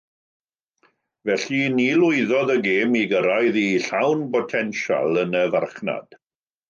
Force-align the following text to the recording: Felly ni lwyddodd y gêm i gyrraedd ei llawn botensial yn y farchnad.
Felly 1.29 1.59
ni 1.73 1.85
lwyddodd 2.03 2.53
y 2.55 2.57
gêm 2.67 2.97
i 3.03 3.03
gyrraedd 3.11 3.59
ei 3.65 3.77
llawn 3.89 4.25
botensial 4.37 5.21
yn 5.27 5.39
y 5.43 5.45
farchnad. 5.59 6.23